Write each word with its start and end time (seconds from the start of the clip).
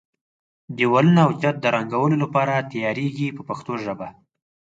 دېوالونه 0.77 1.19
او 1.25 1.31
چت 1.41 1.55
د 1.61 1.65
رنګولو 1.75 2.15
لپاره 2.23 2.67
تیاریږي 2.71 3.27
په 3.37 3.41
پښتو 3.49 3.73
ژبه. 3.83 4.07